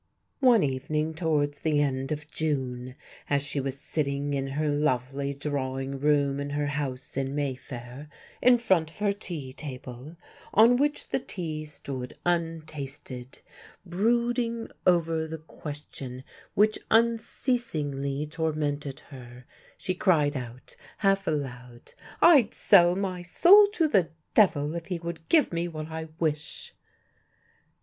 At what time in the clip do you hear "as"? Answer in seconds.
3.29-3.43